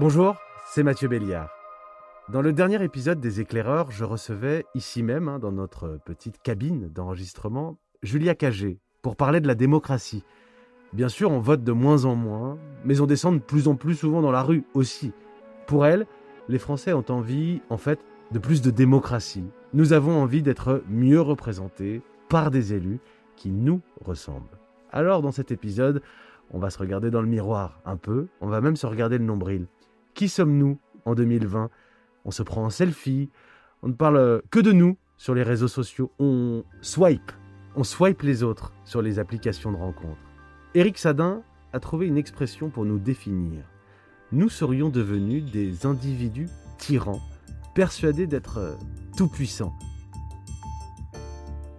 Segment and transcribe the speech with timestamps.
[0.00, 1.50] Bonjour, c'est Mathieu Béliard.
[2.30, 6.88] Dans le dernier épisode des éclaireurs, je recevais ici même, hein, dans notre petite cabine
[6.88, 10.24] d'enregistrement, Julia Cagé pour parler de la démocratie.
[10.94, 13.94] Bien sûr, on vote de moins en moins, mais on descend de plus en plus
[13.94, 15.12] souvent dans la rue aussi.
[15.66, 16.06] Pour elle,
[16.48, 18.00] les Français ont envie, en fait,
[18.32, 19.50] de plus de démocratie.
[19.74, 23.00] Nous avons envie d'être mieux représentés par des élus
[23.36, 24.58] qui nous ressemblent.
[24.92, 26.00] Alors, dans cet épisode,
[26.52, 29.24] on va se regarder dans le miroir un peu, on va même se regarder le
[29.24, 29.66] nombril.
[30.14, 31.70] Qui sommes-nous en 2020
[32.24, 33.30] On se prend en selfie,
[33.82, 37.32] on ne parle que de nous sur les réseaux sociaux, on swipe,
[37.76, 40.20] on swipe les autres sur les applications de rencontres.
[40.74, 41.42] Éric Sadin
[41.72, 43.64] a trouvé une expression pour nous définir.
[44.32, 46.48] Nous serions devenus des individus
[46.78, 47.20] tyrans,
[47.74, 48.74] persuadés d'être euh,
[49.16, 49.74] tout-puissants.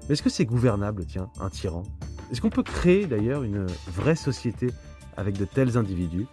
[0.08, 1.84] Mais est-ce que c'est gouvernable, tiens, un tyran?
[2.32, 4.72] Est-ce qu'on peut créer d'ailleurs une vraie société
[5.18, 6.28] avec de tels individus?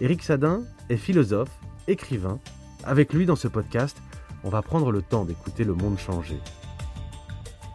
[0.00, 1.50] Éric Sadin est philosophe,
[1.86, 2.38] écrivain.
[2.84, 3.96] Avec lui dans ce podcast,
[4.42, 6.38] on va prendre le temps d'écouter le monde changer.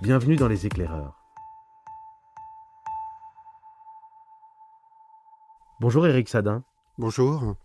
[0.01, 1.23] Bienvenue dans les éclaireurs.
[5.79, 6.63] Bonjour Éric Sadin.
[6.97, 7.55] Bonjour.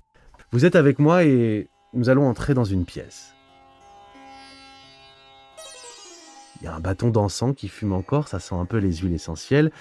[0.52, 3.34] Vous êtes avec moi et nous allons entrer dans une pièce.
[6.60, 9.14] Il y a un bâton d'encens qui fume encore, ça sent un peu les huiles
[9.14, 9.72] essentielles.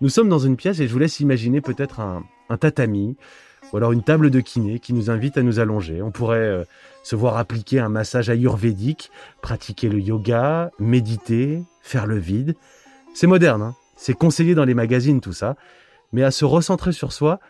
[0.00, 2.24] Nous sommes dans une pièce et je vous laisse imaginer peut-être un,
[2.58, 3.16] tatami
[3.72, 6.02] ou alors une table de kiné qui nous invite à nous allonger.
[6.02, 6.64] On pourrait euh,
[7.02, 9.10] se voir appliquer un massage ayurvédique,
[9.42, 12.54] pratiquer le yoga, méditer, faire le vide.
[13.14, 15.56] C'est moderne, hein c'est conseillé dans les magazines tout ça.
[16.12, 17.40] Mais à se recentrer sur soi,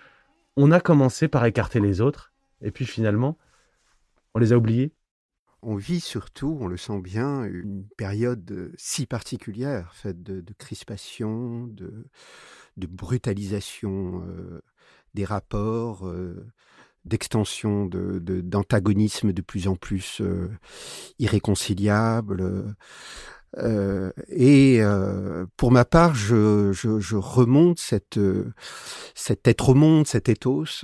[0.57, 3.37] on a commencé par écarter les autres et puis finalement,
[4.35, 4.93] on les a oubliés
[5.65, 11.67] on vit surtout, on le sent bien, une période euh, si particulière, faite de, crispation,
[11.67, 12.07] de,
[12.77, 14.63] brutalisation euh,
[15.15, 16.47] des rapports, euh,
[17.05, 20.23] d'extension d'antagonisme de, plus en plus
[21.19, 22.75] irréconciliable.
[24.31, 24.81] et
[25.59, 28.19] pour ma part, je, remonte cette,
[29.15, 30.83] cet être au monde, cet ethos,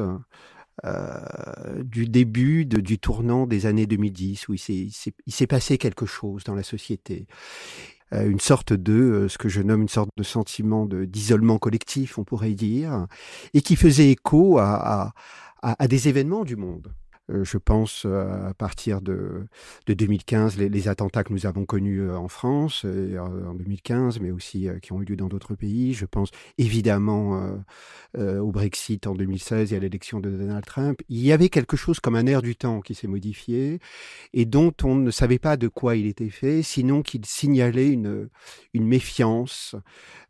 [0.86, 4.92] euh, du début du tournant des années 2010 où il
[5.32, 9.62] s'est passé quelque chose dans la société euh, une sorte de euh, ce que je
[9.62, 13.06] nomme une sorte de sentiment d'isolement collectif, on pourrait dire,
[13.54, 15.12] et qui faisait écho à
[15.88, 16.93] des événements du monde.
[17.30, 19.46] Euh, je pense euh, à partir de,
[19.86, 24.92] 2015, les, attentats que nous avons connus euh, en France en 2015, mais aussi qui
[24.92, 25.92] ont eu lieu dans d'autres pays.
[25.92, 27.41] Je pense évidemment
[28.16, 31.00] au Brexit en 2016 et à l'élection de Donald Trump.
[31.08, 33.80] Il y avait quelque chose comme un air du temps qui s'est modifié
[34.32, 38.28] et dont on ne savait pas de quoi il était fait, sinon qu'il signalait une,
[38.74, 39.76] une méfiance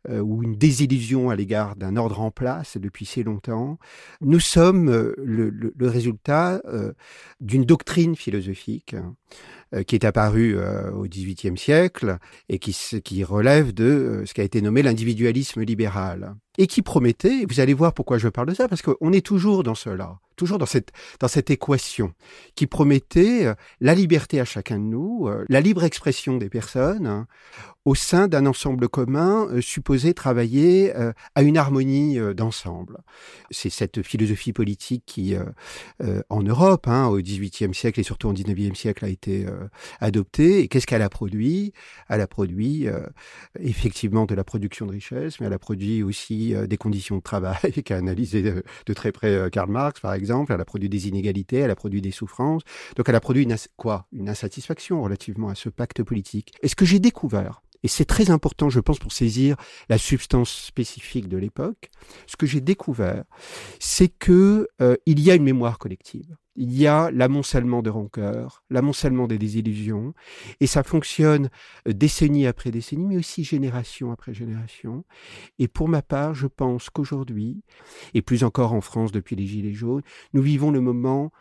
[0.09, 3.77] ou une désillusion à l'égard d'un ordre en place depuis si longtemps.
[4.21, 6.61] Nous sommes le, résultat
[7.39, 8.95] d'une doctrine philosophique
[9.73, 12.17] euh, qui est apparue euh, au XVIIIe siècle
[12.49, 16.35] et qui, qui relève de euh, ce qui a été nommé l'individualisme libéral.
[16.57, 19.63] Et qui promettait, vous allez voir pourquoi je parle de ça, parce qu'on est toujours
[19.63, 22.13] dans cela, toujours dans cette, équation
[22.55, 27.27] qui promettait la liberté à chacun de nous, la libre expression des personnes hein,
[27.85, 30.93] au sein d'un ensemble commun supposé travailler
[31.35, 32.97] à une harmonie d'ensemble.
[33.51, 35.35] C'est cette philosophie politique qui,
[36.29, 39.45] en Europe, hein, au XVIIIe siècle et surtout au XIXe siècle, a été
[39.99, 40.59] adoptée.
[40.59, 41.73] Et qu'est-ce qu'elle a produit?
[42.09, 42.87] Elle a produit
[43.59, 47.21] effectivement de la production de richesse, mais elle a produit aussi euh, des conditions de
[47.21, 50.30] travail qu'a analysé de, très près euh, Karl Marx, par exemple.
[50.49, 52.63] Elle a produit des inégalités, elle a produit des souffrances.
[52.95, 54.07] Donc elle a produit une, quoi?
[54.11, 56.53] Une insatisfaction relativement à ce pacte politique.
[56.61, 59.55] Et ce que j'ai découvert, et c'est très important, je pense, pour saisir
[59.89, 61.89] la substance spécifique de l'époque.
[62.27, 63.23] Ce que j'ai découvert,
[63.79, 68.63] c'est que euh, il y a une mémoire collective il y a l'amoncellement de rancœur,
[68.69, 70.13] l'amoncellement des désillusions,
[70.59, 71.49] et ça fonctionne
[71.87, 75.05] euh, décennie après décennie, mais aussi génération après génération.
[75.59, 77.63] Et pour ma part, je pense qu'aujourd'hui,
[78.13, 80.03] et plus encore en France depuis les Gilets jaunes,
[80.33, 81.31] nous vivons le moment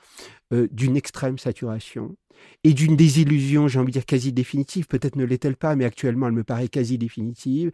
[0.52, 2.16] euh, d'une extrême saturation
[2.64, 6.26] et d'une désillusion, j'ai envie de dire quasi définitive, peut-être ne l'est-elle pas, mais actuellement
[6.26, 7.70] elle me paraît quasi définitive,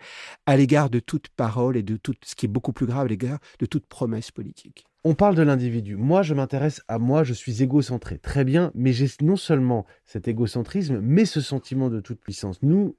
[0.47, 3.09] à l'égard de toute parole et de tout ce qui est beaucoup plus grave, à
[3.09, 4.87] l'égard de toute promesse politique.
[5.09, 5.95] On parle de l'individu.
[5.95, 8.19] Moi, je m'intéresse à moi, je suis égocentré.
[8.19, 12.61] Très bien, mais j'ai non seulement cet égocentrisme, mais ce sentiment de toute puissance.
[12.63, 12.97] Nous,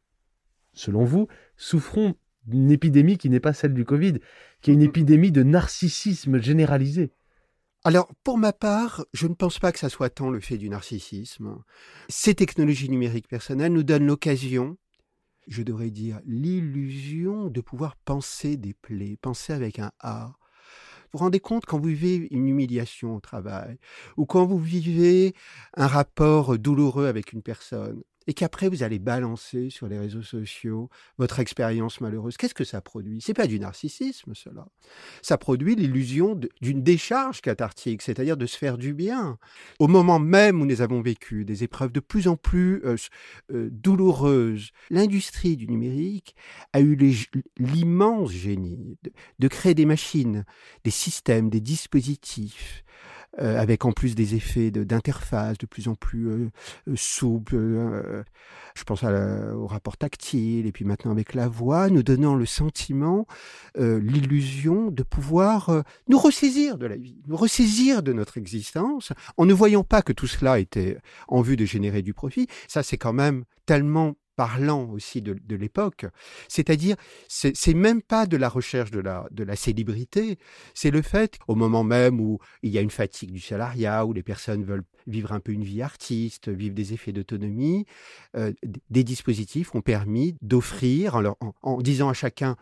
[0.71, 1.27] selon vous,
[1.57, 2.15] souffrons
[2.45, 4.19] d'une épidémie qui n'est pas celle du Covid,
[4.61, 7.11] qui est une épidémie de narcissisme généralisé.
[7.83, 10.69] Alors, pour ma part, je ne pense pas que ça soit tant le fait du
[10.69, 11.57] narcissisme.
[12.07, 14.77] Ces technologies numériques personnelles nous donnent l'occasion,
[15.49, 20.37] je devrais dire l'illusion de pouvoir penser des plaies, penser avec un A,
[21.13, 23.77] vous vous rendez compte quand vous vivez une humiliation au travail
[24.17, 25.33] ou quand vous vivez
[25.75, 28.03] un rapport douloureux avec une personne?
[28.27, 32.81] Et qu'après vous allez balancer sur les réseaux sociaux votre expérience malheureuse, qu'est-ce que ça
[32.81, 33.21] produit?
[33.21, 34.67] C'est pas du narcissisme cela.
[35.21, 39.37] Ça produit l'illusion d'une décharge cathartique, c'est-à-dire de se faire du bien.
[39.79, 42.97] Au moment même où nous avons vécu des épreuves de plus en plus euh,
[43.51, 46.35] euh, douloureuses, l'industrie du numérique
[46.73, 46.97] a eu
[47.57, 48.97] l'immense génie
[49.39, 50.45] de créer des machines,
[50.83, 52.83] des systèmes, des dispositifs
[53.39, 56.49] euh, avec en plus des effets d'interface de, plus en plus euh,
[56.87, 57.55] euh, souples.
[58.75, 63.27] je pense au rapport tactile, et puis maintenant avec la voix, nous donnant le sentiment,
[63.77, 69.53] l'illusion de pouvoir nous ressaisir de la vie, nous ressaisir de notre existence, en ne
[69.53, 70.97] voyant pas que tout cela était
[71.27, 72.47] en vue de générer du profit.
[72.67, 76.05] Ça, c'est quand même tellement parlant aussi de, l'époque.
[76.47, 76.95] C'est-à-dire,
[77.27, 80.37] c'est même pas de la recherche de la, célébrité,
[80.73, 84.13] c'est le fait, au moment même où il y a une fatigue du salariat, où
[84.13, 87.85] les personnes veulent vivre un peu une vie artiste, vivre des effets d'autonomie,
[88.35, 88.53] euh,
[88.89, 91.19] des dispositifs ont permis d'offrir,
[91.63, 92.55] en disant à chacun,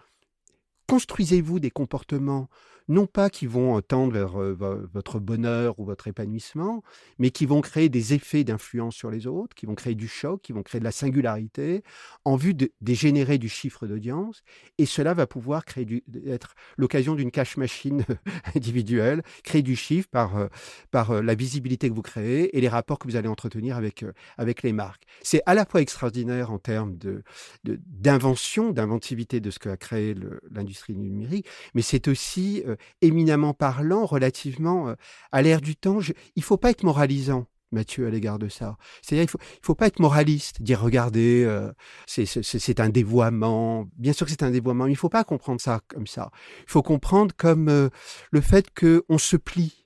[0.87, 2.47] construisez-vous des comportements
[2.87, 6.83] non pas qui vont tendre vers euh, votre bonheur ou votre épanouissement,
[7.19, 10.41] mais qui vont créer des effets d'influence sur les autres, qui vont créer du choc,
[10.41, 11.83] qui vont créer de la singularité,
[12.25, 14.43] en vue de, du chiffre d'audience.
[14.77, 18.05] Et cela va pouvoir créer être l'occasion d'une cash machine
[18.55, 20.47] individuelle, créer du chiffre par, euh,
[20.91, 24.05] par euh, la visibilité que vous créez et les rapports que vous allez entretenir avec,
[24.37, 25.03] avec les marques.
[25.21, 27.23] C'est à la fois extraordinaire en termes de,
[27.63, 30.15] d'invention, d'inventivité de ce qu'a créé
[30.51, 34.95] l'industrie numérique, mais c'est aussi euh, éminemment parlant relativement euh,
[35.31, 35.99] à l'ère du temps.
[36.01, 37.47] il ne faut pas être moralisant.
[37.71, 38.77] Mathieu, à l'égard de ça.
[39.01, 41.71] C'est-à-dire, il faut, il faut pas être moraliste, dire regardez, euh,
[42.05, 43.89] c'est un dévoiement.
[43.97, 46.29] Bien sûr que c'est un dévoiement, mais il faut pas comprendre ça comme ça.
[46.59, 47.89] Il faut comprendre comme
[48.31, 49.85] le fait qu'on se plie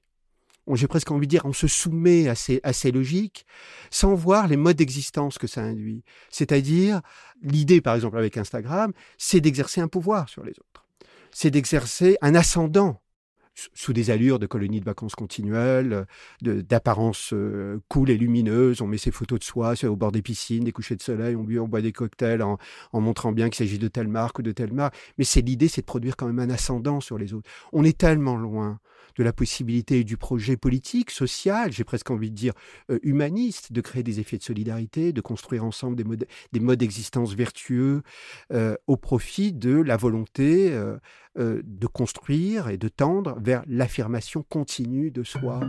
[0.75, 3.45] j'ai presque envie de dire, on se soumet à ces logiques
[3.91, 6.03] sans voir les modes d'existence que ça induit.
[6.29, 7.01] C'est-à-dire,
[7.41, 10.85] l'idée, par exemple, avec Instagram, c'est d'exercer un pouvoir sur les autres
[11.31, 13.01] c'est d'exercer un ascendant
[13.73, 16.05] sous des allures de colonies de vacances continuelles,
[16.41, 18.81] d'apparence euh, cool et lumineuse.
[18.81, 21.45] On met ses photos de soi au bord des piscines, des couchers de soleil, on,
[21.61, 22.57] on boit des cocktails en,
[22.93, 24.95] montrant bien qu'il s'agit de telle marque ou de telle marque.
[25.17, 27.49] Mais c'est l'idée, c'est de produire quand même un ascendant sur les autres.
[27.73, 28.79] On est tellement loin
[29.15, 32.53] de la possibilité du projet politique, social, j'ai presque envie de dire
[32.89, 36.79] euh, humaniste, de créer des effets de solidarité, de construire ensemble des modes, des modes
[36.79, 38.01] d'existence vertueux
[38.53, 40.97] euh, au profit de la volonté euh,
[41.35, 45.61] de construire et de tendre vers l'affirmation continue de soi.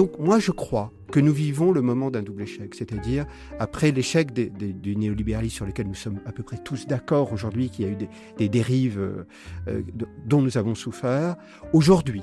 [0.00, 3.26] Donc moi je crois que nous vivons le moment d'un double échec, c'est-à-dire
[3.58, 7.84] après l'échec du néolibéralisme sur lequel nous sommes à peu près tous d'accord aujourd'hui, qu'il
[7.84, 7.98] y a eu
[8.38, 9.26] des, dérives euh,
[9.68, 9.82] euh,
[10.24, 11.36] dont nous avons souffert,
[11.74, 12.22] aujourd'hui,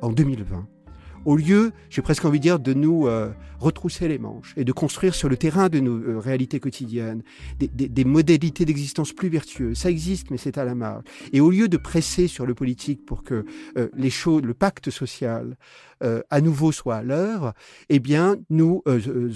[0.00, 0.66] en 2020,
[1.26, 4.72] au lieu, j'ai presque envie de dire, de nous euh, retrousser les manches et de
[4.72, 7.22] construire sur le terrain de nos réalités quotidiennes
[7.58, 9.78] des, modalités d'existence plus vertueuses.
[9.78, 11.02] Ça existe, mais c'est à la marge.
[11.32, 13.46] Et au lieu de presser sur le politique pour que
[13.96, 15.56] les choses, le pacte social,
[16.30, 17.54] à nouveau soit à l'heure,
[17.88, 18.82] eh bien, nous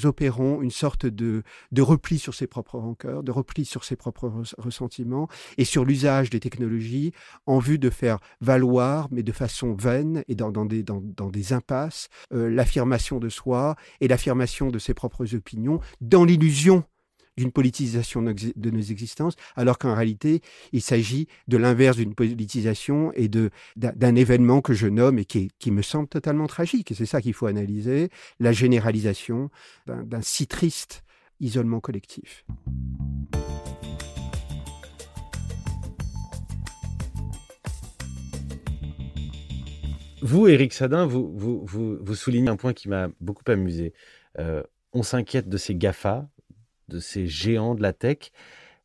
[0.04, 1.42] opérons une sorte de,
[1.78, 6.40] repli sur ses propres rancœurs, de repli sur ses propres ressentiments et sur l'usage des
[6.40, 7.12] technologies
[7.46, 12.50] en vue de faire valoir, mais de façon vaine et dans, dans des, impasses, euh,
[12.50, 16.84] l'affirmation de soi et l'affirmation de ses propres opinions dans l'illusion
[17.38, 20.42] d'une politisation de nos existences, alors qu'en réalité,
[20.73, 25.50] il s'agit de l'inverse d'une politisation et de d'un événement que je nomme et qui,
[25.59, 26.90] qui me semble totalement tragique.
[26.90, 29.50] Et c'est ça qu'il faut analyser, la généralisation
[29.87, 31.04] d'un si triste
[31.40, 32.45] isolement collectif.
[40.21, 43.92] Vous, Eric Sadin, vous, vous, vous, soulignez un point qui m'a beaucoup amusé.
[44.40, 46.28] Euh, on s'inquiète de ces GAFA,
[46.88, 48.33] de ces géants de la tech,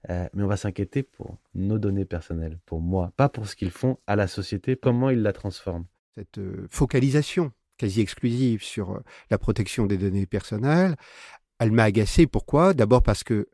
[0.10, 3.72] euh, mais on va s'inquiéter pour nos données personnelles, pour moi, pas pour ce qu'ils
[3.72, 5.86] font à la société, comment ils la transforment.
[6.16, 10.96] Cette euh, focalisation quasi exclusive sur la protection des données personnelles,
[11.60, 12.28] elle m'a agacé.
[12.28, 12.74] Pourquoi?
[12.74, 13.50] D'abord parce que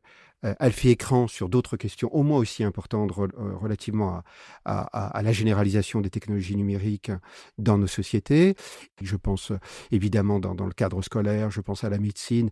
[0.46, 4.22] euh, fait écran sur d'autres questions au moins aussi importantes euh, relativement
[4.65, 7.12] à, la généralisation des technologies numériques
[7.58, 8.55] dans nos sociétés.
[9.01, 9.51] Je pense
[9.91, 12.50] évidemment dans, le cadre scolaire, je pense à la médecine.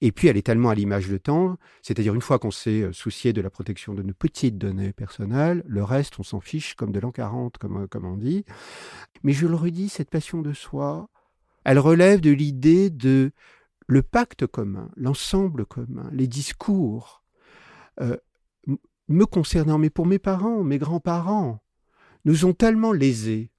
[0.00, 3.32] Et puis elle est tellement à l'image de temps, c'est-à-dire une fois qu'on s'est soucié
[3.32, 7.00] de la protection de nos petites données personnelles, le reste, on s'en fiche comme de
[7.00, 8.44] l'an 40, comme, comme on dit.
[9.22, 11.08] Mais je le redis, cette passion de soi,
[11.64, 13.32] elle relève de l'idée de
[13.86, 17.22] le pacte commun, l'ensemble commun, les discours,
[18.00, 18.16] euh,
[19.08, 21.60] me concernant, mais pour mes parents, mes grands-parents,
[22.24, 23.50] nous ont tellement lésés,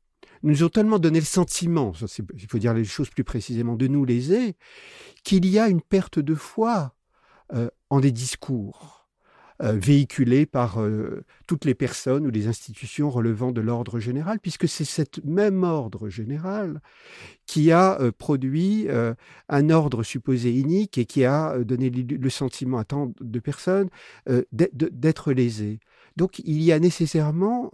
[0.44, 1.94] nous ont tellement donné le sentiment,
[2.36, 4.56] il faut dire les choses plus précisément, de nous léser,
[5.24, 6.96] qu'il y a une perte de foi
[7.54, 9.01] euh, en des discours.
[9.64, 14.68] Euh, véhiculé par euh, toutes les personnes ou les institutions relevant de l'ordre général, puisque
[14.68, 16.82] c'est cet même ordre général
[17.46, 18.88] qui a euh, produit
[19.50, 23.90] un ordre supposé unique et qui a donné le sentiment à tant de personnes
[24.52, 25.80] d'être lésées.
[26.18, 27.72] Donc il y a nécessairement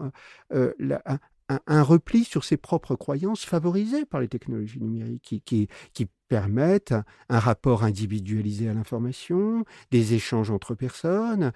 [1.70, 6.94] repli sur ses propres croyances favorisées par les technologies numériques qui, qui permettent
[7.30, 11.52] un rapport individualisé à l'information, des échanges entre personnes,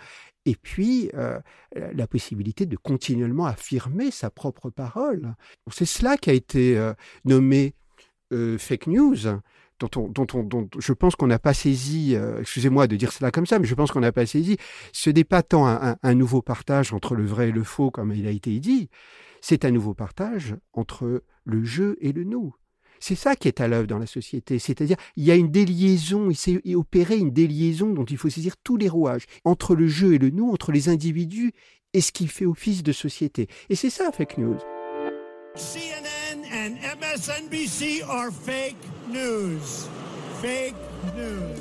[0.46, 1.40] et puis euh,
[1.76, 5.36] la possibilité de continuellement affirmer sa propre parole.
[5.72, 6.94] C'est cela qui a été euh,
[7.26, 7.76] nommé
[8.34, 9.18] euh, fake news.
[9.90, 13.66] Dont, dont, je pense qu'on n'a pas saisi, excusez-moi de dire cela comme ça, mais
[13.66, 14.58] je pense qu'on n'a pas saisi,
[14.94, 18.28] ce n'est pas tant un, nouveau partage entre le vrai et le faux, comme il
[18.28, 18.90] a été dit,
[19.42, 22.54] c'est un nouveau partage entre le je et le nous.
[23.00, 24.60] C'est ça qui est à l'œuvre dans la société.
[24.60, 28.56] C'est-à-dire, il y a une déliaison, il s'est opéré une déliaison dont il faut saisir
[28.64, 31.52] tous les rouages entre le jeu et le nous, entre les individus
[31.94, 33.48] et ce qui fait office de société.
[33.70, 34.58] Et c'est ça, fake news.
[35.56, 38.78] CNN and MSNBC are fake
[39.10, 39.90] news.
[40.42, 40.76] Fake
[41.14, 41.60] news.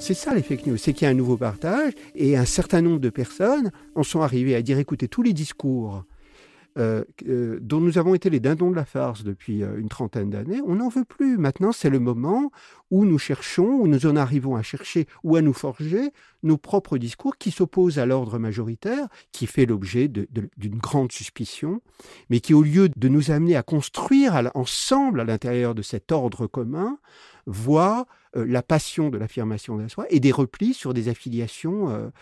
[0.00, 2.82] C'est ça les fake news, c'est qu'il y a un nouveau partage et un certain
[2.82, 6.02] nombre de personnes en sont arrivées à dire écoutez, tous les discours
[6.76, 10.28] euh, euh, dont nous avons été les dindons de la farce depuis euh, une trentaine
[10.28, 11.38] d'années, on n'en veut plus.
[11.38, 12.50] Maintenant, c'est le moment
[12.90, 16.10] où nous cherchons, où nous en arrivons à chercher ou à nous forger
[16.46, 21.82] nos propres discours qui s'opposent à l'ordre majoritaire, qui fait l'objet d'une grande suspicion,
[22.30, 26.46] mais qui, au lieu de nous amener à construire ensemble à l'intérieur de cet ordre
[26.46, 26.98] commun,
[27.46, 32.12] voit la passion de l'affirmation de soi et des replis sur des affiliations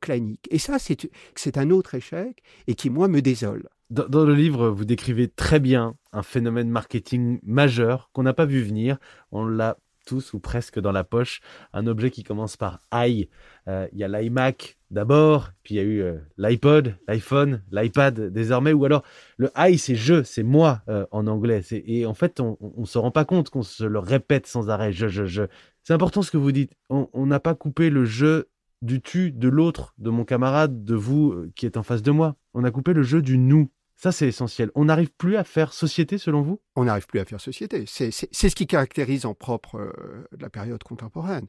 [0.00, 0.48] claniques.
[0.50, 3.68] Et ça, c'est un autre échec et qui, moi, me désole.
[3.88, 8.60] Dans, le livre, vous décrivez très bien un phénomène marketing majeur qu'on n'a pas vu
[8.60, 8.98] venir.
[9.30, 9.76] On l'a
[10.06, 11.40] tous ou presque dans la poche.
[11.74, 13.28] Un objet qui commence par i.
[13.68, 18.32] Euh, il y a l'iMac d'abord, puis il y a eu euh, l'iPod, l'iPhone, l'iPad
[18.32, 19.02] désormais, ou alors
[19.36, 21.60] le i, c'est je, c'est moi euh, en anglais.
[21.72, 24.92] Et en fait, on ne se rend pas compte qu'on se le répète sans arrêt.
[24.92, 25.42] Je, je, je.
[25.82, 26.72] C'est important ce que vous dites.
[26.88, 28.44] On n'a pas coupé le je
[28.82, 32.36] du tu, de l'autre, de mon camarade, de vous qui êtes en face de moi.
[32.54, 33.70] On a coupé le jeu du nous.
[33.96, 34.70] Ça, c'est essentiel.
[34.74, 36.60] On n'arrive plus à faire société, selon vous?
[36.74, 37.84] On n'arrive plus à faire société.
[37.86, 41.46] C'est ce qui caractérise en propre euh, la période contemporaine.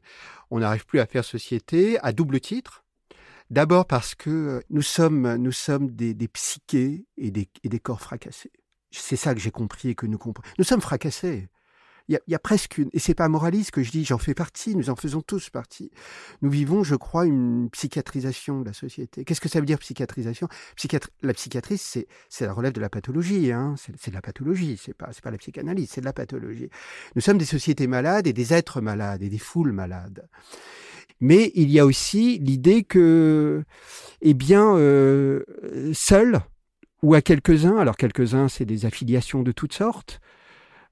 [0.50, 2.84] On n'arrive plus à faire société à double titre.
[3.50, 8.00] D'abord parce que euh, nous sommes, nous sommes des, psychés et des, et des corps
[8.00, 8.52] fracassés.
[8.90, 10.48] C'est ça que j'ai compris et que nous comprenons.
[10.56, 11.48] Nous sommes fracassés
[12.08, 14.74] il y, a, presque une, et c'est pas moraliste que je dis, j'en fais partie,
[14.74, 15.90] nous en faisons tous partie.
[16.40, 19.24] Nous vivons, je crois, une psychiatrisation de la société.
[19.24, 20.48] Qu'est-ce que ça veut dire psychiatrisation?
[21.22, 23.74] La psychiatrie, c'est, c'est la relève de la pathologie, hein.
[23.76, 26.70] c'est, de la pathologie, c'est pas, c'est pas la psychanalyse, c'est de la pathologie.
[27.14, 30.26] Nous sommes des sociétés malades et des êtres malades et des foules malades.
[31.20, 33.64] Mais il y a aussi l'idée que,
[34.22, 35.42] eh bien, euh,
[35.92, 36.40] seuls
[37.02, 40.20] ou à quelques-uns, alors quelques-uns, c'est des affiliations de toutes sortes,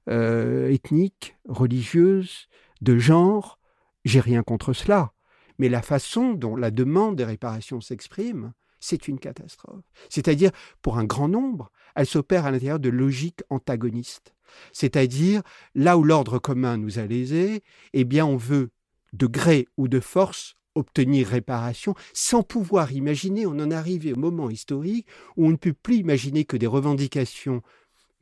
[0.09, 2.47] euh, ethnique, religieuse,
[2.81, 3.59] de genre.
[4.05, 5.13] J'ai rien contre cela.
[5.59, 9.83] Mais la façon dont la demande des réparations s'exprime, c'est une catastrophe.
[10.09, 14.35] C'est-à-dire, pour un grand nombre, elle s'opère à l'intérieur de logiques antagonistes.
[14.71, 15.41] C'est-à-dire,
[15.75, 18.69] là où l'ordre commun nous a lésés, eh bien, on veut,
[19.13, 24.49] de gré ou de force, obtenir réparation sans pouvoir imaginer, on en arrive au moment
[24.49, 27.61] historique où on ne peut plus imaginer que des revendications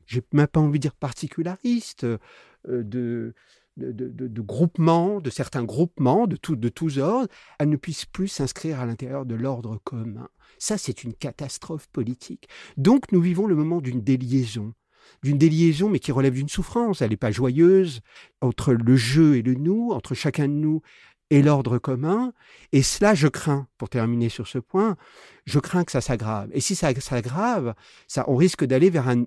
[0.06, 2.18] j'ai même pas envie de dire particulariste, euh,
[2.66, 3.34] de,
[3.76, 8.28] de, de, groupements, de certains groupements de, tout, de tous ordres, elles ne puissent plus
[8.28, 10.28] s'inscrire à l'intérieur de l'ordre commun.
[10.58, 12.48] Ça, c'est une catastrophe politique.
[12.76, 14.74] Donc, nous vivons le moment d'une déliaison
[15.22, 17.00] d'une déliaison, mais qui relève d'une souffrance.
[17.00, 18.00] Elle n'est pas joyeuse
[18.40, 20.82] entre le jeu et le nous, entre chacun de nous
[21.30, 22.32] et l'ordre commun.
[22.72, 24.96] Et cela, je crains, pour terminer sur ce point,
[25.44, 26.48] je crains que ça s'aggrave.
[26.52, 27.74] Et si ça s'aggrave,
[28.06, 29.24] ça, on risque d'aller vers un,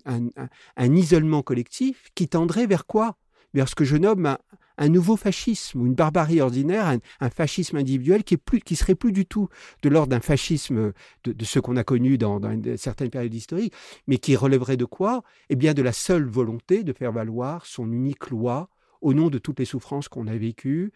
[0.77, 3.17] isolement collectif qui tendrait vers quoi?
[3.53, 4.37] Vers ce que je nomme
[4.81, 6.87] un nouveau fascisme ou une barbarie ordinaire,
[7.19, 9.49] un, fascisme individuel qui, est plus, qui serait plus du tout
[9.81, 10.93] de l'ordre d'un fascisme
[11.25, 13.73] de, ce qu'on a connu dans, dans certaines périodes historiques,
[14.07, 15.23] mais qui relèverait de quoi?
[15.49, 18.69] Eh bien, de la seule volonté de faire valoir son unique loi
[19.01, 20.93] au nom de toutes les souffrances qu'on a vécues.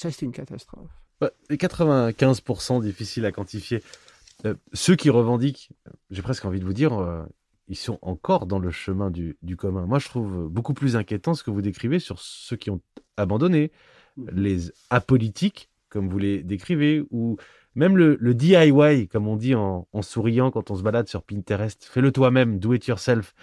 [0.00, 0.88] Ça, c'est une catastrophe.
[1.50, 3.82] 95% difficile à quantifier.
[4.46, 5.72] Euh, ceux qui revendiquent,
[6.10, 7.22] j'ai presque envie de vous dire, euh,
[7.68, 9.84] ils sont encore dans le chemin du, commun.
[9.84, 12.80] Moi, je trouve beaucoup plus inquiétant ce que vous décrivez sur ceux qui ont
[13.18, 13.72] abandonné,
[14.16, 14.28] mmh.
[14.32, 17.36] les apolitiques, comme vous les décrivez, ou
[17.74, 21.84] même le, DIY, comme on dit en, souriant quand on se balade sur Pinterest.
[21.84, 23.34] Fais-le toi-même, do it yourself.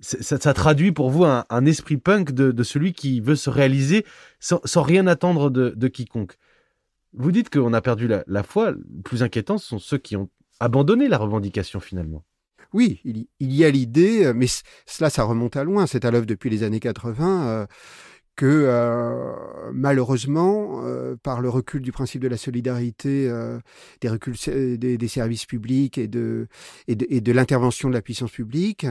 [0.00, 4.04] Ça, traduit pour vous un, esprit punk de, celui qui veut se réaliser
[4.40, 6.36] sans, rien attendre de quiconque.
[7.14, 8.72] Vous dites qu'on a perdu la, foi.
[8.72, 10.28] Le plus inquiétant, ce sont ceux qui ont
[10.60, 12.24] abandonné la revendication finalement.
[12.74, 14.46] Oui, il, y a l'idée, euh, mais
[14.84, 15.86] cela, ça remonte à loin.
[15.86, 17.66] C'est à l'œuvre depuis les années 80 euh,
[18.38, 19.34] que euh,
[19.72, 20.80] malheureusement,
[21.24, 23.28] par le recul du principe de la solidarité,
[24.00, 24.36] des reculs
[24.78, 26.46] des, services publics et de,
[26.86, 28.86] et de l'intervention de la puissance publique,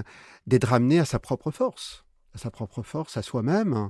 [0.48, 2.04] d'être ramené à sa propre force,
[2.36, 3.90] à sa propre force, à soi-même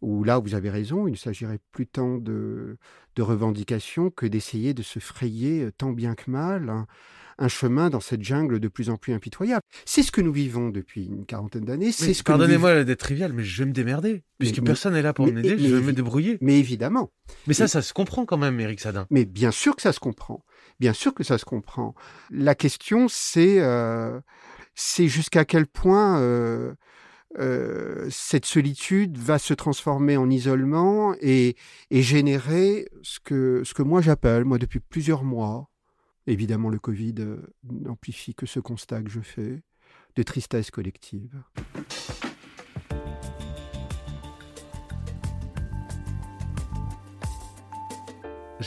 [0.00, 2.76] où là, vous avez raison, il s'agirait plus tant de,
[3.16, 6.70] de revendications que d'essayer de se frayer euh, tant bien que mal
[7.40, 9.62] un, chemin dans cette jungle de plus en plus impitoyable.
[9.84, 11.92] C'est ce que nous vivons depuis une quarantaine d'années.
[11.92, 14.24] C'est ce Pardonnez-moi d'être trivial, mais je vais me démerder.
[14.38, 16.38] Puisque personne n'est là pour m'aider, je vais me débrouiller.
[16.40, 17.12] Mais évidemment.
[17.46, 19.06] Mais ça, ça se comprend quand même, Éric Sadin.
[19.10, 20.44] Mais bien sûr que ça se comprend.
[20.80, 21.94] Bien sûr que ça se comprend.
[22.30, 24.18] La question, c'est euh,
[24.74, 26.74] jusqu'à quel point euh,
[27.36, 31.56] euh, cette solitude va se transformer en isolement et,
[31.90, 35.68] générer ce que, ce que moi j'appelle, moi depuis plusieurs mois,
[36.26, 39.62] évidemment le Covid euh, n'amplifie que ce constat que je fais,
[40.16, 41.36] de tristesse collective.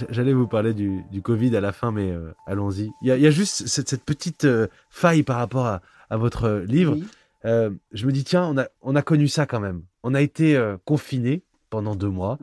[0.10, 2.92] J'allais vous parler du, Covid à la fin, mais euh, allons-y.
[3.02, 4.48] Il y, a juste cette, petite
[4.90, 5.82] faille par rapport à,
[6.18, 6.96] votre livre.
[7.46, 9.84] Euh, je me dis, tiens, on a, on a connu ça quand même.
[10.04, 12.38] On a été euh, confiné pendant deux mois.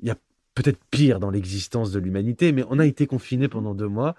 [0.00, 0.16] Il y a
[0.54, 4.14] peut-être pire dans l'existence de l'humanité, mais on a été confiné pendant deux mois.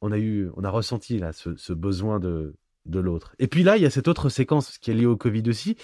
[0.00, 2.54] On a eu, on a ressenti là ce, besoin de,
[2.86, 3.34] de l'autre.
[3.38, 5.76] Et puis là, il y a cette autre séquence qui est liée au Covid aussi,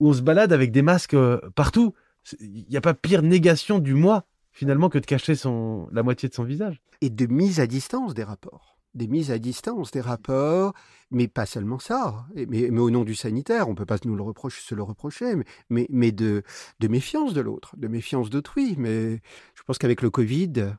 [0.00, 1.94] où on se balade avec des masques euh, partout.
[2.40, 6.28] Il n'y a pas pire négation du moi finalement que de cacher son, la moitié
[6.28, 6.82] de son visage.
[7.00, 10.72] Et de mise à distance des rapports des mises à distance, des rapports,
[11.10, 14.22] mais pas seulement ça, mais, au nom du sanitaire, on ne peut pas nous le
[14.22, 15.34] reprocher, se le reprocher,
[15.70, 16.42] mais, mais, de,
[16.88, 18.76] méfiance de l'autre, de méfiance d'autrui.
[18.78, 19.20] Mais
[19.54, 20.74] je pense qu'avec le Covid,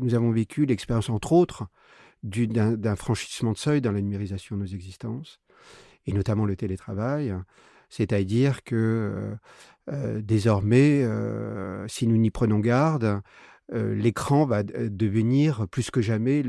[0.00, 1.66] nous avons vécu l'expérience, entre autres,
[2.22, 5.40] d'un franchissement de seuil dans la numérisation de nos existences,
[6.06, 7.34] et notamment le télétravail.
[7.88, 9.34] C'est-à-dire que euh,
[9.92, 13.20] euh, désormais, euh, si nous n'y prenons garde,
[13.72, 16.42] l'écran va devenir plus que jamais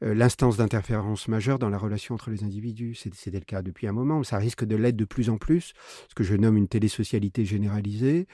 [0.00, 2.94] l'instance d'interférence majeure dans la relation entre les individus.
[2.94, 5.72] C'était le cas depuis un moment, ça risque de l'être de plus en plus,
[6.08, 8.26] ce que je nomme une télésocialité généralisée.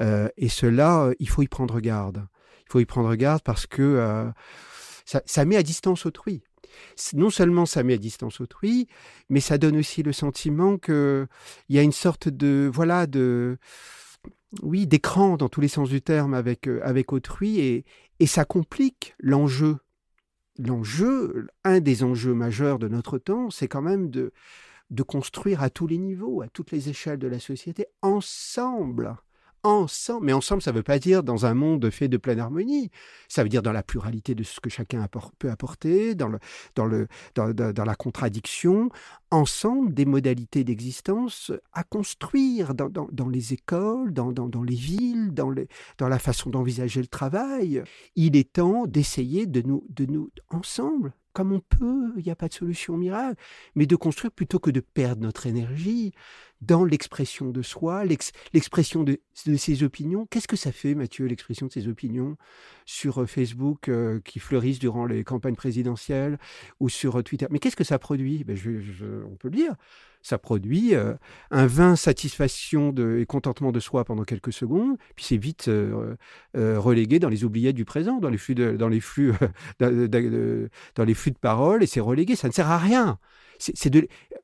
[0.00, 2.26] et cela, il faut y prendre garde.
[2.66, 4.30] Il faut y prendre garde parce que
[5.04, 6.42] ça, ça met à distance autrui
[7.14, 8.86] non seulement ça met à distance autrui,
[9.28, 11.26] mais ça donne aussi le sentiment qu'il
[11.68, 13.58] y a une sorte de voilà de
[14.62, 17.84] oui, d'écran dans tous les sens du terme avec, euh, avec autrui et,
[18.18, 19.78] et ça complique l'enjeu.
[20.58, 24.32] L'enjeu, un des enjeux majeurs de notre temps, c'est quand même de,
[24.90, 29.16] de construire à tous les niveaux, à toutes les échelles de la société, ensemble,
[29.62, 30.26] ensemble.
[30.26, 32.90] Mais ensemble, ça ne veut pas dire dans un monde fait de pleine harmonie.
[33.28, 35.06] Ça veut dire dans la pluralité de ce que chacun
[35.38, 36.38] peut apporter, dans, le,
[36.74, 38.90] dans, le, dans, dans la contradiction,
[39.30, 45.68] ensemble des modalités d'existence à construire dans, les écoles, dans, dans, les villes, dans, les,
[45.98, 47.82] dans la façon d'envisager le travail.
[48.16, 52.36] Il est temps d'essayer de nous, de nous, ensemble, comme on peut, il n'y a
[52.36, 53.40] pas de solution miracle,
[53.74, 56.12] mais de construire plutôt que de perdre notre énergie
[56.60, 59.18] dans l'expression de soi, l'expression de,
[59.56, 60.26] ses opinions.
[60.26, 62.36] Qu'est-ce que ça fait, Mathieu, l'expression de ses opinions
[62.84, 66.38] sur euh, Facebook euh, qui fleurissent durant les campagnes présidentielles
[66.78, 67.46] ou sur euh, Twitter?
[67.50, 68.44] Mais qu'est-ce que ça produit?
[68.44, 68.58] Ben,
[69.30, 69.74] On peut le dire.
[70.22, 70.94] Ça produit
[71.50, 75.70] un vain satisfaction et contentement de soi pendant quelques secondes, puis c'est vite
[76.54, 79.32] relégué dans les oubliettes du présent, dans les flux de, dans les flux,
[79.80, 82.36] dans les flux de parole, et c'est relégué.
[82.36, 83.18] Ça ne sert à rien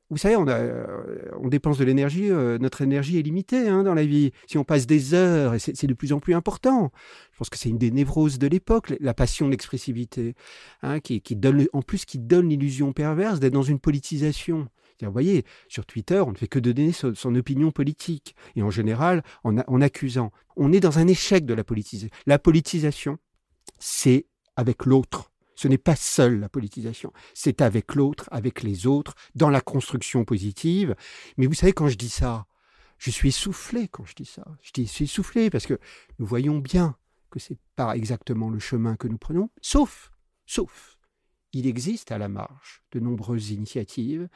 [0.09, 4.05] vous savez, on, euh, dépense de l'énergie, euh, notre énergie est limitée hein, dans la
[4.05, 4.31] vie.
[4.47, 6.91] Si on passe des heures, et c'est de plus en plus important.
[7.33, 10.35] Je pense que c'est une des névroses de l'époque, la passion de l'expressivité,
[10.81, 14.67] hein, qui, qui, donne, en plus qui donne l'illusion perverse d'être dans une politisation.
[15.05, 19.23] Vous voyez, sur Twitter, on ne fait que donner son, opinion politique, et en général,
[19.43, 20.31] en, accusant.
[20.55, 22.09] On est dans un échec de la politisation.
[22.25, 23.19] La politisation,
[23.79, 25.31] c'est avec l'autre.
[25.55, 30.23] Ce n'est pas seul la politisation, c'est avec l'autre, avec les autres, dans la construction
[30.23, 30.95] positive.
[31.37, 32.45] Mais vous savez, quand je dis ça,
[32.99, 34.45] je suis essoufflé quand je dis ça.
[34.61, 35.79] Je suis essoufflé parce que
[36.19, 36.95] nous voyons bien
[37.29, 40.11] que c'est pas exactement le chemin que nous prenons, sauf,
[40.45, 40.96] sauf,
[41.53, 44.27] il existe à la marge de nombreuses initiatives,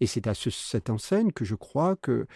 [0.00, 2.26] et c'est à cette enseigne que je crois que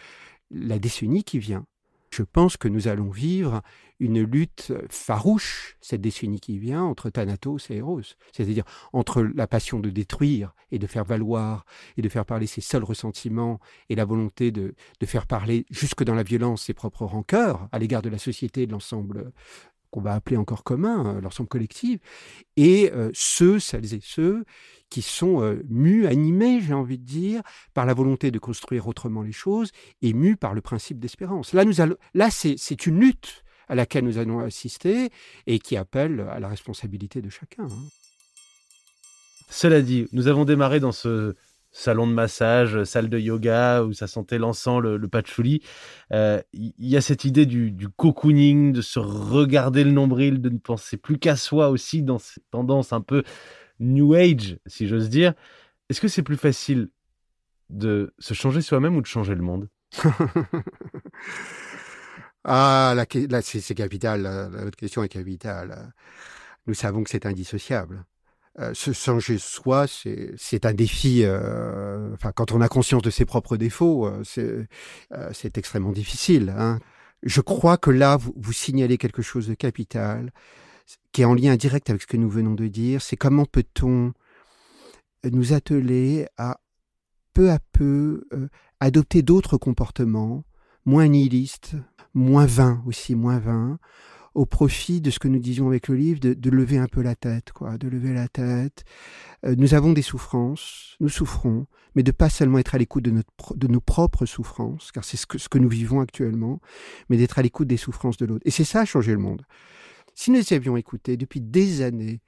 [0.50, 1.66] la décennie qui vient
[2.14, 3.60] je pense que nous allons vivre
[3.98, 8.02] une lutte farouche, cette décennie qui vient, entre Thanatos et Eros.
[8.32, 11.64] C'est-à-dire entre la passion de détruire et de faire valoir
[11.96, 16.04] et de faire parler ses seuls ressentiments et la volonté de, de faire parler jusque
[16.04, 19.32] dans la violence ses propres rancœurs à l'égard de la société et de l'ensemble
[19.94, 22.00] qu'on va appeler encore commun, euh, l'ensemble collectif,
[22.56, 24.44] et euh, ceux, celles et ceux
[24.90, 27.42] qui sont euh, mus, animés, j'ai envie de dire,
[27.74, 29.70] par la volonté de construire autrement les choses
[30.02, 31.52] et mus par le principe d'espérance.
[31.52, 35.10] Là, nous allons, là c'est une lutte à laquelle nous allons assister
[35.46, 37.64] et qui appelle à la responsabilité de chacun.
[37.64, 37.88] Hein.
[39.48, 41.36] Cela dit, nous avons démarré dans ce
[41.74, 45.60] salon de massage, salle de yoga, où ça sentait l'encens, le, patchouli.
[46.12, 50.58] Euh, il y, a cette idée du, cocooning, de se regarder le nombril, de ne
[50.58, 53.24] penser plus qu'à soi aussi dans cette tendance un peu
[53.80, 55.34] new age, si j'ose dire.
[55.90, 56.88] Est-ce que c'est plus facile
[57.70, 59.68] de se changer soi-même ou de changer le monde?
[62.46, 64.20] Ah, là, c'est capital.
[64.20, 65.94] La, votre question est capitale.
[66.66, 68.04] Nous savons que c'est indissociable.
[68.60, 71.22] Euh, se changer soi, c'est un défi.
[71.24, 74.22] Euh, enfin, quand on a conscience de ses propres défauts, euh,
[75.32, 76.54] c'est extrêmement difficile.
[76.56, 76.78] Hein.
[77.24, 80.32] Je crois que là, vous, vous, signalez quelque chose de capital,
[81.10, 83.02] qui est en lien direct avec ce que nous venons de dire.
[83.02, 84.12] C'est comment peut-on
[85.24, 86.60] nous atteler à
[87.32, 88.24] peu à peu
[88.78, 90.44] adopter d'autres comportements
[90.84, 91.74] moins nihilistes,
[92.12, 93.78] moins vains aussi, moins vains,
[94.34, 97.14] au profit de ce que nous disions avec le livre, de, lever un peu la
[97.14, 98.84] tête, quoi, de lever la tête.
[99.44, 103.68] Euh, nous avons des souffrances, nous souffrons, mais de pas seulement être à l'écoute de,
[103.68, 106.60] nos propres souffrances, car c'est ce que, ce que nous vivons actuellement,
[107.08, 108.42] mais d'être à l'écoute des souffrances de l'autre.
[108.44, 109.42] Et c'est ça, changer le monde.
[110.14, 112.20] Si nous avions écouté depuis des années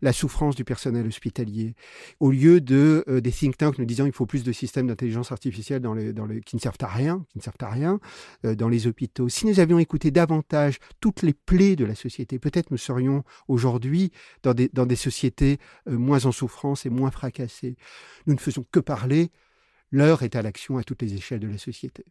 [0.00, 1.74] la souffrance du personnel hospitalier,
[2.20, 5.30] au lieu de euh, des think tanks nous disant qu'il faut plus de systèmes d'intelligence
[5.30, 8.00] artificielle dans les, qui ne servent à rien, qui ne servent à rien
[8.44, 12.38] euh, dans les hôpitaux, si nous avions écouté davantage toutes les plaies de la société,
[12.38, 14.10] peut-être nous serions aujourd'hui
[14.42, 17.76] dans des, dans des sociétés euh, moins en souffrance et moins fracassées.
[18.26, 19.30] Nous ne faisons que parler.
[19.90, 22.04] L'heure est à l'action à toutes les échelles de la société.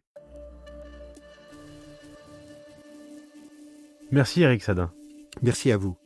[4.10, 4.92] Merci Eric Sadin.
[5.42, 5.96] Merci à vous.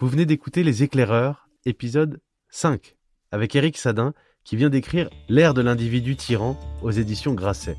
[0.00, 2.96] Vous venez d'écouter Les Éclaireurs, épisode 5,
[3.30, 7.76] avec Eric Sadin, qui vient d'écrire L'ère de l'individu tyran aux éditions Grasset.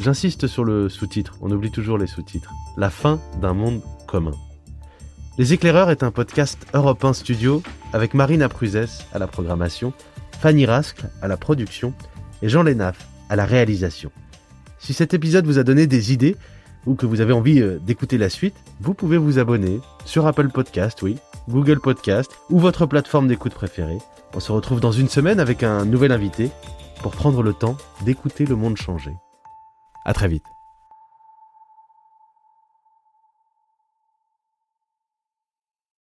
[0.00, 2.52] J'insiste sur le sous-titre, on oublie toujours les sous-titres.
[2.76, 4.34] La fin d'un monde commun.
[5.38, 7.62] Les Éclaireurs est un podcast Europe 1 Studio
[7.92, 9.92] avec Marine Apruzès à la programmation,
[10.40, 11.94] Fanny Rascle à la production
[12.42, 14.10] et Jean Lénaf à la réalisation.
[14.78, 16.36] Si cet épisode vous a donné des idées,
[16.86, 20.48] ou que vous avez envie euh, d'écouter la suite, vous pouvez vous abonner sur Apple
[20.48, 21.16] Podcast, oui,
[21.48, 23.98] Google Podcast ou votre plateforme d'écoute préférée.
[24.34, 26.50] On se retrouve dans une semaine avec un nouvel invité
[27.02, 29.14] pour prendre le temps d'écouter le monde changer.
[30.04, 30.46] À très vite.